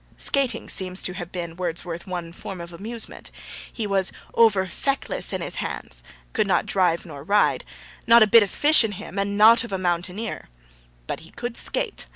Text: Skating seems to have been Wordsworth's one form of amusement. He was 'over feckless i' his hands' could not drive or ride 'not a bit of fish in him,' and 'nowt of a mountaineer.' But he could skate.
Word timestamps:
Skating 0.17 0.67
seems 0.67 1.03
to 1.03 1.13
have 1.13 1.31
been 1.31 1.55
Wordsworth's 1.55 2.07
one 2.07 2.33
form 2.33 2.59
of 2.59 2.73
amusement. 2.73 3.29
He 3.71 3.85
was 3.85 4.11
'over 4.33 4.65
feckless 4.65 5.31
i' 5.31 5.37
his 5.37 5.57
hands' 5.57 6.03
could 6.33 6.47
not 6.47 6.65
drive 6.65 7.05
or 7.05 7.23
ride 7.23 7.63
'not 8.07 8.23
a 8.23 8.25
bit 8.27 8.41
of 8.41 8.49
fish 8.49 8.83
in 8.83 8.93
him,' 8.93 9.19
and 9.19 9.37
'nowt 9.37 9.63
of 9.63 9.71
a 9.71 9.77
mountaineer.' 9.77 10.49
But 11.05 11.19
he 11.19 11.29
could 11.29 11.55
skate. 11.55 12.07